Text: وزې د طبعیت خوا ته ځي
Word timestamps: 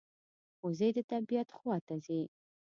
وزې 0.65 0.89
د 0.97 0.99
طبعیت 1.11 1.49
خوا 1.57 1.77
ته 1.87 1.95
ځي 2.05 2.21